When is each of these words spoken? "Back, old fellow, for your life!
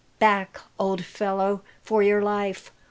"Back, 0.17 0.59
old 0.79 1.05
fellow, 1.05 1.61
for 1.83 2.01
your 2.01 2.23
life! 2.23 2.71